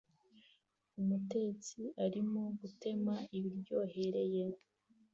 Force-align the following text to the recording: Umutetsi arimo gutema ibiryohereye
Umutetsi 1.01 1.81
arimo 2.05 2.41
gutema 2.59 3.13
ibiryohereye 3.37 4.43